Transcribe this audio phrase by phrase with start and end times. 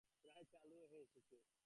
[0.23, 1.35] প্রায় চালু হয়ে এসেছে।